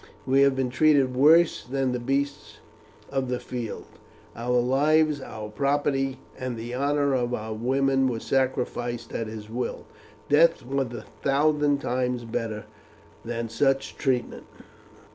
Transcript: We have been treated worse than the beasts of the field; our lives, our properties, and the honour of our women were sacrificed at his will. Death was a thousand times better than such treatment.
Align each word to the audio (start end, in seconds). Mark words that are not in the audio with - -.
We 0.25 0.41
have 0.41 0.55
been 0.55 0.71
treated 0.71 1.15
worse 1.15 1.63
than 1.63 1.91
the 1.91 1.99
beasts 1.99 2.57
of 3.11 3.29
the 3.29 3.39
field; 3.39 3.85
our 4.35 4.57
lives, 4.59 5.21
our 5.21 5.49
properties, 5.49 6.15
and 6.39 6.57
the 6.57 6.73
honour 6.73 7.13
of 7.13 7.35
our 7.35 7.53
women 7.53 8.07
were 8.07 8.19
sacrificed 8.19 9.13
at 9.13 9.27
his 9.27 9.47
will. 9.47 9.85
Death 10.27 10.65
was 10.65 10.87
a 10.87 11.03
thousand 11.21 11.81
times 11.81 12.23
better 12.25 12.65
than 13.23 13.47
such 13.47 13.95
treatment. 13.95 14.45